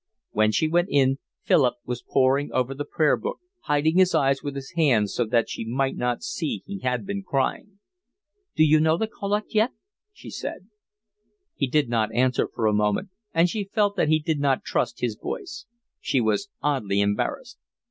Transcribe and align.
When 0.31 0.51
she 0.51 0.67
went 0.67 0.87
in 0.89 1.19
Philip 1.43 1.75
was 1.85 2.01
poring 2.01 2.51
over 2.53 2.73
the 2.73 2.85
prayer 2.89 3.15
book, 3.15 3.37
hiding 3.65 3.97
his 3.99 4.15
eyes 4.15 4.41
with 4.41 4.55
his 4.55 4.71
hands 4.71 5.13
so 5.13 5.25
that 5.25 5.47
she 5.47 5.63
might 5.63 5.95
not 5.95 6.23
see 6.23 6.63
he 6.65 6.79
had 6.79 7.05
been 7.05 7.21
crying. 7.21 7.77
"Do 8.55 8.63
you 8.63 8.79
know 8.79 8.97
the 8.97 9.05
collect 9.05 9.53
yet?" 9.53 9.73
she 10.11 10.31
said. 10.31 10.69
He 11.55 11.67
did 11.67 11.87
not 11.87 12.11
answer 12.15 12.47
for 12.51 12.65
a 12.65 12.73
moment, 12.73 13.09
and 13.31 13.47
she 13.47 13.63
felt 13.71 13.95
that 13.95 14.09
he 14.09 14.17
did 14.17 14.39
not 14.39 14.63
trust 14.63 15.01
his 15.01 15.15
voice. 15.15 15.67
She 15.99 16.19
was 16.19 16.49
oddly 16.63 16.99
embarrassed. 16.99 17.59